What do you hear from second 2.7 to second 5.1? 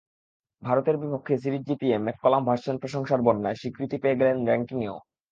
প্রশংসার বন্যায়, স্বীকৃতি পেয়ে গেলেন র্যাঙ্কিংয়েও।